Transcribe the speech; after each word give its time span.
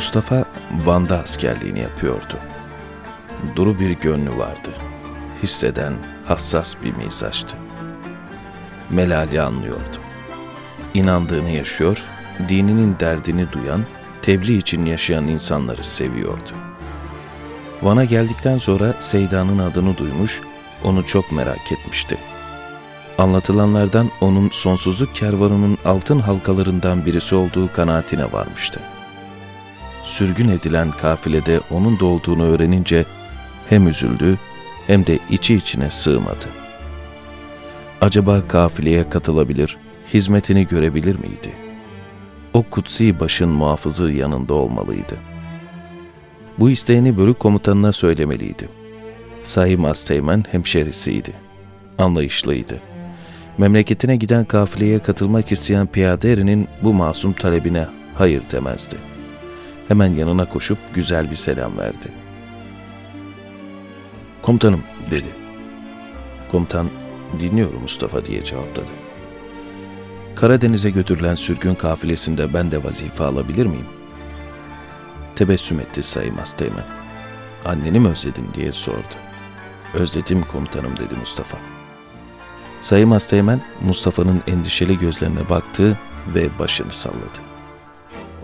Mustafa 0.00 0.44
Van'da 0.84 1.18
askerliğini 1.18 1.80
yapıyordu. 1.80 2.36
Duru 3.56 3.78
bir 3.80 3.90
gönlü 3.90 4.36
vardı. 4.38 4.70
Hisseden, 5.42 5.92
hassas 6.26 6.74
bir 6.84 6.96
mizaçtı. 6.96 7.56
Melali 8.90 9.40
anlıyordu. 9.40 9.96
İnandığını 10.94 11.50
yaşıyor, 11.50 12.04
dininin 12.48 12.96
derdini 13.00 13.52
duyan, 13.52 13.80
tebliğ 14.22 14.56
için 14.56 14.86
yaşayan 14.86 15.26
insanları 15.28 15.84
seviyordu. 15.84 16.50
Van'a 17.82 18.04
geldikten 18.04 18.58
sonra 18.58 18.94
Seyda'nın 19.00 19.58
adını 19.58 19.98
duymuş, 19.98 20.40
onu 20.84 21.06
çok 21.06 21.32
merak 21.32 21.72
etmişti. 21.72 22.18
Anlatılanlardan 23.18 24.10
onun 24.20 24.50
sonsuzluk 24.50 25.14
kervanının 25.14 25.78
altın 25.84 26.20
halkalarından 26.20 27.06
birisi 27.06 27.34
olduğu 27.34 27.72
kanaatine 27.72 28.32
varmıştı. 28.32 28.80
Sürgün 30.10 30.48
edilen 30.48 30.90
kafilede 30.90 31.60
onun 31.70 32.00
da 32.00 32.04
olduğunu 32.06 32.44
öğrenince 32.44 33.04
hem 33.68 33.88
üzüldü 33.88 34.38
hem 34.86 35.06
de 35.06 35.18
içi 35.30 35.54
içine 35.54 35.90
sığmadı. 35.90 36.46
Acaba 38.00 38.48
kafileye 38.48 39.08
katılabilir, 39.08 39.76
hizmetini 40.14 40.66
görebilir 40.66 41.14
miydi? 41.14 41.52
O 42.54 42.62
kutsi 42.62 43.20
başın 43.20 43.48
muhafızı 43.48 44.12
yanında 44.12 44.54
olmalıydı. 44.54 45.16
Bu 46.58 46.70
isteğini 46.70 47.16
bölük 47.16 47.38
komutanına 47.38 47.92
söylemeliydi. 47.92 48.68
Sayım 49.42 49.84
Asteğmen 49.84 50.44
hemşerisiydi. 50.50 51.32
Anlayışlıydı. 51.98 52.80
Memleketine 53.58 54.16
giden 54.16 54.44
kafileye 54.44 54.98
katılmak 54.98 55.52
isteyen 55.52 55.86
piyade 55.86 56.32
erinin 56.32 56.68
bu 56.82 56.94
masum 56.94 57.32
talebine 57.32 57.86
hayır 58.14 58.42
demezdi. 58.52 58.96
Hemen 59.90 60.14
yanına 60.14 60.44
koşup 60.44 60.78
güzel 60.94 61.30
bir 61.30 61.36
selam 61.36 61.78
verdi. 61.78 62.12
Komutanım 64.42 64.82
dedi. 65.10 65.28
Komutan 66.50 66.90
dinliyorum 67.40 67.82
Mustafa 67.82 68.24
diye 68.24 68.44
cevapladı. 68.44 68.90
Karadeniz'e 70.34 70.90
götürülen 70.90 71.34
sürgün 71.34 71.74
kafilesinde 71.74 72.54
ben 72.54 72.70
de 72.70 72.84
vazife 72.84 73.24
alabilir 73.24 73.66
miyim? 73.66 73.86
Tebessüm 75.36 75.80
etti 75.80 76.02
Sayım 76.02 76.38
Asteğmen. 76.38 76.86
Anneni 77.64 78.00
mi 78.00 78.08
özledin 78.08 78.46
diye 78.54 78.72
sordu. 78.72 79.14
Özledim 79.94 80.42
komutanım 80.52 80.96
dedi 80.96 81.14
Mustafa. 81.14 81.58
Sayım 82.80 83.12
Asteğmen 83.12 83.60
Mustafa'nın 83.80 84.42
endişeli 84.46 84.98
gözlerine 84.98 85.48
baktı 85.48 85.98
ve 86.34 86.58
başını 86.58 86.92
salladı. 86.92 87.38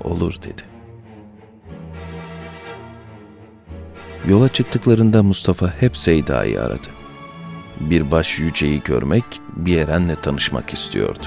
Olur 0.05 0.35
dedi. 0.43 0.76
Yola 4.27 4.49
çıktıklarında 4.49 5.23
Mustafa 5.23 5.73
hep 5.81 5.97
Seyda'yı 5.97 6.63
aradı. 6.63 6.89
Bir 7.81 8.11
baş 8.11 8.39
yüceyi 8.39 8.83
görmek, 8.85 9.25
bir 9.57 9.77
erenle 9.77 10.17
tanışmak 10.17 10.73
istiyordu. 10.73 11.25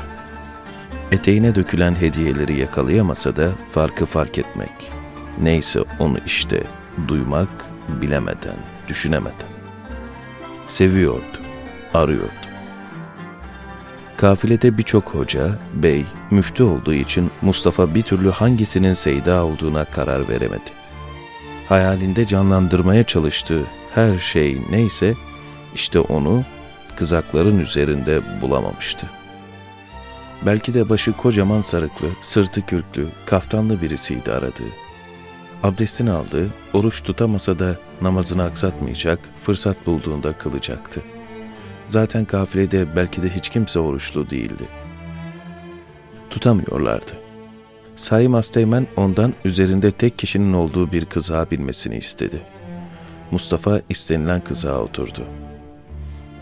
Eteğine 1.11 1.55
dökülen 1.55 1.95
hediyeleri 1.95 2.59
yakalayamasa 2.59 3.35
da 3.35 3.51
farkı 3.71 4.05
fark 4.05 4.37
etmek. 4.37 4.71
Neyse 5.41 5.79
onu 5.99 6.17
işte 6.25 6.63
duymak, 7.07 7.49
bilemeden, 8.01 8.57
düşünemeden. 8.87 9.49
Seviyordu, 10.67 11.39
arıyordu. 11.93 12.29
Kafilede 14.17 14.77
birçok 14.77 15.15
hoca, 15.15 15.59
bey, 15.73 16.05
müftü 16.31 16.63
olduğu 16.63 16.93
için 16.93 17.31
Mustafa 17.41 17.95
bir 17.95 18.01
türlü 18.01 18.29
hangisinin 18.29 18.93
Seyda 18.93 19.45
olduğuna 19.45 19.85
karar 19.85 20.29
veremedi. 20.29 20.78
Hayalinde 21.69 22.27
canlandırmaya 22.27 23.03
çalıştığı 23.03 23.65
her 23.95 24.19
şey 24.19 24.57
neyse, 24.69 25.15
işte 25.75 25.99
onu 25.99 26.43
kızakların 26.95 27.59
üzerinde 27.59 28.41
bulamamıştı. 28.41 29.09
Belki 30.45 30.73
de 30.73 30.89
başı 30.89 31.11
kocaman 31.13 31.61
sarıklı, 31.61 32.07
sırtı 32.21 32.65
kürklü, 32.65 33.07
kaftanlı 33.25 33.81
birisiydi 33.81 34.31
aradığı. 34.31 34.71
Abdestini 35.63 36.11
aldı, 36.11 36.49
oruç 36.73 37.03
tutamasa 37.03 37.59
da 37.59 37.75
namazını 38.01 38.43
aksatmayacak, 38.43 39.19
fırsat 39.41 39.87
bulduğunda 39.87 40.33
kılacaktı. 40.33 41.01
Zaten 41.87 42.25
kafilede 42.25 42.95
belki 42.95 43.23
de 43.23 43.29
hiç 43.29 43.49
kimse 43.49 43.79
oruçlu 43.79 44.29
değildi. 44.29 44.63
Tutamıyorlardı. 46.29 47.28
Sayım 47.99 48.35
Asteğmen 48.35 48.87
ondan 48.97 49.33
üzerinde 49.45 49.91
tek 49.91 50.19
kişinin 50.19 50.53
olduğu 50.53 50.91
bir 50.91 51.05
kızağa 51.05 51.51
binmesini 51.51 51.97
istedi. 51.97 52.41
Mustafa 53.31 53.81
istenilen 53.89 54.43
kızağa 54.43 54.79
oturdu. 54.79 55.25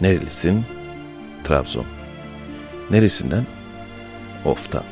Nerelisin? 0.01 0.66
Trabzon. 1.44 1.85
Neresinden? 2.91 3.45
Of'tan. 4.45 4.84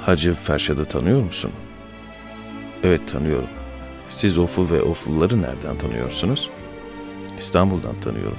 Hacı 0.00 0.34
Ferşad'ı 0.34 0.84
tanıyor 0.84 1.22
musun? 1.22 1.50
Evet 2.82 3.08
tanıyorum. 3.08 3.48
Siz 4.08 4.38
Of'u 4.38 4.70
ve 4.70 4.82
Ofluları 4.82 5.42
nereden 5.42 5.78
tanıyorsunuz? 5.78 6.50
İstanbul'dan 7.38 8.00
tanıyorum. 8.00 8.38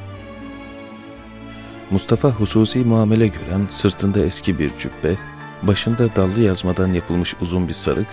Mustafa 1.92 2.30
hususi 2.30 2.80
muamele 2.80 3.28
gören 3.28 3.68
sırtında 3.70 4.20
eski 4.20 4.60
bir 4.60 4.72
cübbe, 4.80 5.16
başında 5.64 6.16
dallı 6.16 6.42
yazmadan 6.42 6.94
yapılmış 6.94 7.36
uzun 7.42 7.68
bir 7.68 7.74
sarık, 7.74 8.08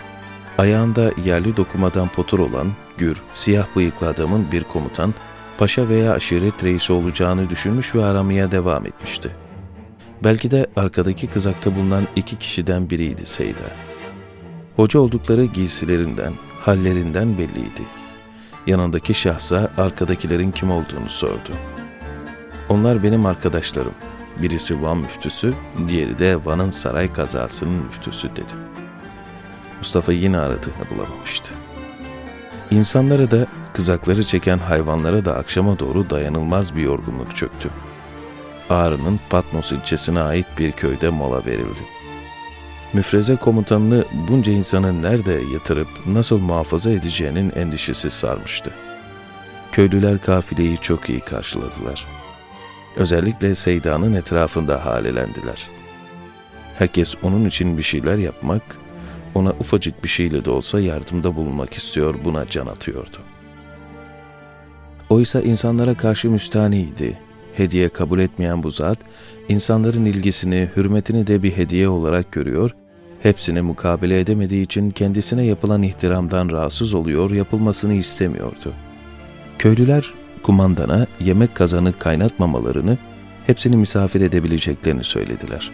ayağında 0.58 1.10
yerli 1.24 1.56
dokumadan 1.56 2.08
potur 2.08 2.38
olan, 2.38 2.72
gür, 2.98 3.22
siyah 3.34 3.66
bıyıklı 3.76 4.08
adamın 4.08 4.52
bir 4.52 4.64
komutan, 4.64 5.14
paşa 5.58 5.88
veya 5.88 6.12
aşiret 6.12 6.64
reisi 6.64 6.92
olacağını 6.92 7.50
düşünmüş 7.50 7.94
ve 7.94 8.04
aramaya 8.04 8.50
devam 8.50 8.86
etmişti. 8.86 9.30
Belki 10.24 10.50
de 10.50 10.66
arkadaki 10.76 11.26
kızakta 11.26 11.76
bulunan 11.76 12.04
iki 12.16 12.36
kişiden 12.36 12.90
biriydi 12.90 13.26
Seyda. 13.26 13.70
Hoca 14.76 15.00
oldukları 15.00 15.44
giysilerinden, 15.44 16.32
hallerinden 16.60 17.38
belliydi. 17.38 17.82
Yanındaki 18.66 19.14
şahsa 19.14 19.70
arkadakilerin 19.78 20.50
kim 20.50 20.70
olduğunu 20.70 21.08
sordu. 21.08 21.50
Onlar 22.68 23.02
benim 23.02 23.26
arkadaşlarım. 23.26 23.94
Birisi 24.42 24.82
Van 24.82 24.98
müftüsü, 24.98 25.54
diğeri 25.88 26.18
de 26.18 26.44
Van'ın 26.44 26.70
saray 26.70 27.12
kazasının 27.12 27.84
müftüsü 27.84 28.30
dedi. 28.30 28.52
Mustafa 29.78 30.12
yine 30.12 30.38
aradığını 30.38 30.90
bulamamıştı. 30.90 31.54
İnsanlara 32.70 33.30
da, 33.30 33.46
kızakları 33.72 34.24
çeken 34.24 34.58
hayvanlara 34.58 35.24
da 35.24 35.36
akşama 35.36 35.78
doğru 35.78 36.10
dayanılmaz 36.10 36.76
bir 36.76 36.82
yorgunluk 36.82 37.36
çöktü. 37.36 37.70
Ağrı'nın 38.70 39.20
Patmos 39.30 39.72
ilçesine 39.72 40.20
ait 40.20 40.46
bir 40.58 40.72
köyde 40.72 41.08
mola 41.08 41.46
verildi. 41.46 41.82
Müfreze 42.92 43.36
komutanını 43.36 44.04
bunca 44.28 44.52
insanı 44.52 45.02
nerede 45.02 45.32
yatırıp 45.52 45.88
nasıl 46.06 46.38
muhafaza 46.38 46.90
edeceğinin 46.90 47.50
endişesi 47.50 48.10
sarmıştı. 48.10 48.70
Köylüler 49.72 50.18
kafileyi 50.18 50.78
çok 50.78 51.10
iyi 51.10 51.20
karşıladılar. 51.20 52.06
Özellikle 52.96 53.54
Seyda'nın 53.54 54.14
etrafında 54.14 54.86
halelendiler. 54.86 55.68
Herkes 56.78 57.14
onun 57.22 57.44
için 57.44 57.78
bir 57.78 57.82
şeyler 57.82 58.18
yapmak, 58.18 58.62
ona 59.34 59.50
ufacık 59.50 60.04
bir 60.04 60.08
şeyle 60.08 60.44
de 60.44 60.50
olsa 60.50 60.80
yardımda 60.80 61.36
bulunmak 61.36 61.74
istiyor, 61.74 62.14
buna 62.24 62.46
can 62.46 62.66
atıyordu. 62.66 63.16
Oysa 65.10 65.40
insanlara 65.40 65.94
karşı 65.94 66.30
müstaniydi. 66.30 67.18
Hediye 67.54 67.88
kabul 67.88 68.18
etmeyen 68.18 68.62
bu 68.62 68.70
zat, 68.70 68.98
insanların 69.48 70.04
ilgisini, 70.04 70.70
hürmetini 70.76 71.26
de 71.26 71.42
bir 71.42 71.56
hediye 71.56 71.88
olarak 71.88 72.32
görüyor, 72.32 72.70
hepsini 73.22 73.62
mukabele 73.62 74.20
edemediği 74.20 74.64
için 74.64 74.90
kendisine 74.90 75.44
yapılan 75.44 75.82
ihtiramdan 75.82 76.50
rahatsız 76.50 76.94
oluyor, 76.94 77.30
yapılmasını 77.30 77.94
istemiyordu. 77.94 78.72
Köylüler 79.58 80.12
kumandana 80.46 81.06
yemek 81.20 81.54
kazanı 81.54 81.98
kaynatmamalarını, 81.98 82.98
hepsini 83.46 83.76
misafir 83.76 84.20
edebileceklerini 84.20 85.04
söylediler. 85.04 85.70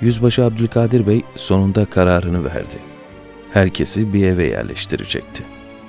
Yüzbaşı 0.00 0.44
Abdülkadir 0.44 1.06
Bey 1.06 1.22
sonunda 1.36 1.84
kararını 1.84 2.44
verdi. 2.44 2.78
Herkesi 3.52 4.12
bir 4.12 4.26
eve 4.26 4.46
yerleştirecekti. 4.46 5.44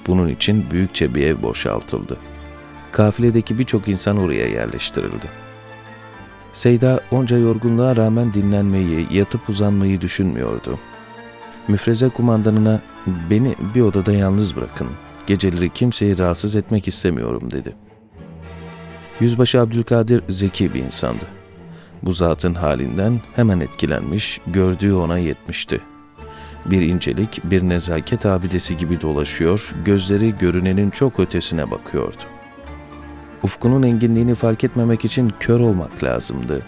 Bunun 0.08 0.28
için 0.28 0.72
büyükçe 0.72 1.16
bir 1.16 1.24
ev 1.24 1.42
boşaltıldı. 1.42 2.18
Kafiledeki 2.92 3.60
birçok 3.60 3.88
insan 3.88 4.18
oraya 4.18 4.48
yerleştirildi. 4.48 5.28
Seyda 6.54 7.00
onca 7.12 7.38
yorgunluğa 7.38 7.96
rağmen 7.96 8.34
dinlenmeyi, 8.34 9.08
yatıp 9.12 9.50
uzanmayı 9.50 10.02
düşünmüyordu. 10.02 10.80
Müfreze 11.68 12.10
kumandanına 12.10 12.82
beni 13.30 13.56
bir 13.76 13.82
odada 13.82 14.12
yalnız 14.12 14.56
bırakın, 14.56 14.88
geceleri 15.28 15.70
kimseyi 15.70 16.18
rahatsız 16.18 16.56
etmek 16.56 16.88
istemiyorum 16.88 17.52
dedi. 17.52 17.89
Yüzbaşı 19.20 19.62
Abdülkadir 19.62 20.24
zeki 20.30 20.74
bir 20.74 20.84
insandı. 20.84 21.26
Bu 22.04 22.14
zatın 22.14 22.54
halinden 22.54 23.22
hemen 23.36 23.60
etkilenmiş, 23.60 24.42
gördüğü 24.48 24.94
ona 24.94 25.18
yetmişti. 25.18 25.82
Bir 26.66 26.82
incelik, 26.82 27.42
bir 27.44 27.64
nezaket 27.64 28.26
abidesi 28.26 28.78
gibi 28.78 29.02
dolaşıyor, 29.02 29.74
gözleri 29.86 30.38
görünenin 30.38 30.90
çok 30.90 31.20
ötesine 31.20 31.72
bakıyordu. 31.72 32.22
Ufkunun 33.44 33.84
enginliğini 33.84 34.36
fark 34.36 34.64
etmemek 34.64 35.06
için 35.06 35.34
kör 35.40 35.60
olmak 35.60 36.04
lazımdı. 36.04 36.62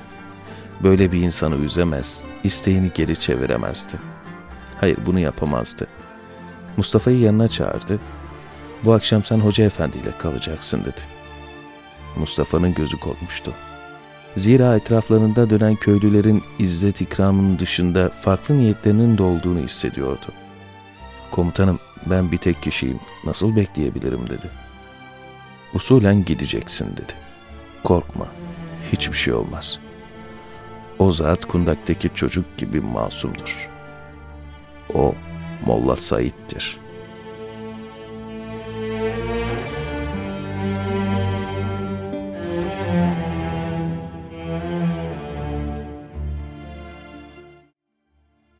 Böyle 0.83 1.12
bir 1.12 1.21
insanı 1.21 1.56
üzemez, 1.56 2.24
isteğini 2.44 2.92
geri 2.95 3.19
çeviremezdi. 3.19 3.97
Hayır 4.80 4.97
bunu 5.06 5.19
yapamazdı. 5.19 5.88
Mustafa'yı 6.77 7.19
yanına 7.19 7.47
çağırdı. 7.47 8.00
Bu 8.86 8.94
akşam 8.94 9.24
sen 9.24 9.39
hoca 9.39 9.63
efendiyle 9.63 10.12
kalacaksın 10.18 10.81
dedi. 10.81 11.20
Mustafa'nın 12.15 12.73
gözü 12.73 12.99
korkmuştu. 12.99 13.53
Zira 14.37 14.75
etraflarında 14.75 15.49
dönen 15.49 15.75
köylülerin 15.75 16.43
izzet 16.59 17.01
ikramının 17.01 17.59
dışında 17.59 18.09
farklı 18.09 18.57
niyetlerinin 18.57 19.17
de 19.17 19.23
olduğunu 19.23 19.59
hissediyordu. 19.59 20.25
Komutanım 21.31 21.79
ben 22.05 22.31
bir 22.31 22.37
tek 22.37 22.63
kişiyim, 22.63 22.99
nasıl 23.25 23.55
bekleyebilirim 23.55 24.29
dedi. 24.29 24.49
Usulen 25.73 26.25
gideceksin 26.25 26.87
dedi. 26.93 27.13
Korkma, 27.83 28.27
hiçbir 28.91 29.17
şey 29.17 29.33
olmaz. 29.33 29.79
O 30.99 31.11
zat 31.11 31.45
kundaktaki 31.45 32.09
çocuk 32.15 32.57
gibi 32.57 32.81
masumdur. 32.81 33.69
O 34.93 35.15
Molla 35.65 35.95
Said'dir.'' 35.95 36.90